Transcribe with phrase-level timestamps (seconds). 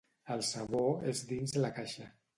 [0.35, 0.81] El sabó
[1.13, 2.13] és dins la caixa.